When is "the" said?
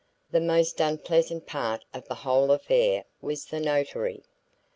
0.31-0.41, 2.07-2.15, 3.45-3.59